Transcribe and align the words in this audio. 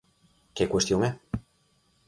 ¿Que 0.55 0.63
cuestión 0.71 0.99
é? 1.09 1.11